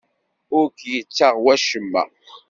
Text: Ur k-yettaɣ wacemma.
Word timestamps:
Ur 0.57 0.65
k-yettaɣ 0.77 1.35
wacemma. 1.43 2.03